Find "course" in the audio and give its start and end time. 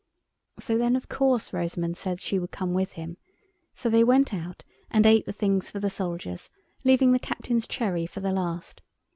1.09-1.53